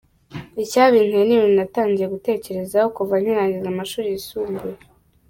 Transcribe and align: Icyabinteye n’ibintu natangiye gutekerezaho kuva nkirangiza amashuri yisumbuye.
Icyabinteye 0.63 1.23
n’ibintu 1.25 1.55
natangiye 1.59 2.07
gutekerezaho 2.15 2.87
kuva 2.97 3.13
nkirangiza 3.21 3.67
amashuri 3.69 4.07
yisumbuye. 4.13 4.77